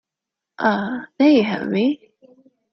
Ah, 0.57 1.09
there 1.19 1.29
you 1.29 1.43
have 1.43 1.67
me. 1.69 2.09